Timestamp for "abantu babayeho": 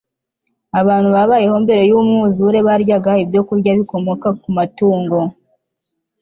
0.79-1.55